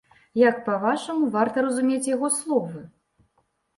Як, 0.49 0.55
па-вашаму, 0.69 1.29
варта 1.37 1.57
разумець 1.67 2.11
яго 2.15 2.27
словы? 2.39 2.79